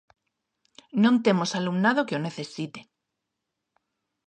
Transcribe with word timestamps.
Non 1.03 1.15
temos 1.25 1.51
alumnado 1.59 2.05
que 2.07 2.17
o 2.19 2.23
necesite. 2.27 2.81